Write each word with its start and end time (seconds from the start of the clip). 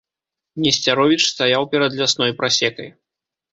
Несцяровіч 0.63 1.19
стаяў 1.33 1.69
перад 1.75 1.91
лясной 2.01 2.35
прасекай. 2.43 2.93